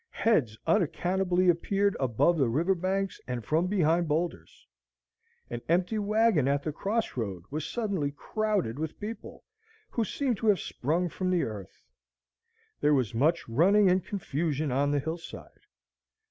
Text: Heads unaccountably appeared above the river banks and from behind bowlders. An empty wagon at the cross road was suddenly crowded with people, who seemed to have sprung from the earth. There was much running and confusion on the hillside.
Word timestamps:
Heads 0.09 0.57
unaccountably 0.65 1.47
appeared 1.47 1.95
above 1.99 2.39
the 2.39 2.49
river 2.49 2.73
banks 2.73 3.21
and 3.27 3.45
from 3.45 3.67
behind 3.67 4.07
bowlders. 4.07 4.65
An 5.51 5.61
empty 5.69 5.99
wagon 5.99 6.47
at 6.47 6.63
the 6.63 6.71
cross 6.71 7.15
road 7.15 7.43
was 7.51 7.69
suddenly 7.69 8.09
crowded 8.09 8.79
with 8.79 8.99
people, 8.99 9.43
who 9.91 10.03
seemed 10.03 10.37
to 10.37 10.47
have 10.47 10.59
sprung 10.59 11.07
from 11.07 11.29
the 11.29 11.43
earth. 11.43 11.83
There 12.79 12.95
was 12.95 13.13
much 13.13 13.47
running 13.47 13.91
and 13.91 14.03
confusion 14.03 14.71
on 14.71 14.89
the 14.89 14.97
hillside. 14.99 15.59